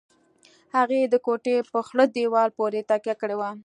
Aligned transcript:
هغې 0.75 1.01
د 1.03 1.15
کوټې 1.25 1.57
په 1.71 1.79
خړ 1.87 1.97
دېوال 2.15 2.49
پورې 2.57 2.79
تکيه 2.89 3.15
کړې 3.21 3.35
وه. 3.39 3.49